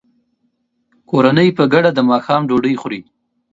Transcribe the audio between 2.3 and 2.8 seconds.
ډوډۍ